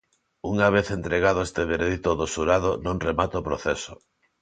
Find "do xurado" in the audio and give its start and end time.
2.19-2.71